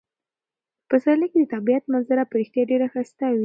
[0.89, 3.39] په پسرلي کې د طبیعت منظره په رښتیا ډیره ښایسته وي.